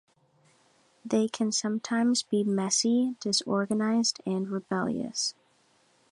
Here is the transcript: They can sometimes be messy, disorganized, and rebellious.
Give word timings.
They 1.05 1.27
can 1.27 1.51
sometimes 1.51 2.23
be 2.23 2.43
messy, 2.43 3.17
disorganized, 3.19 4.19
and 4.25 4.49
rebellious. 4.49 5.35